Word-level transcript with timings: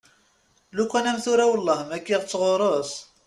Lukan 0.77 1.09
am 1.11 1.19
tura 1.23 1.45
wellah 1.51 1.79
ma 1.89 1.97
kkiɣ-tt 2.01 2.39
ɣur-s? 2.41 2.91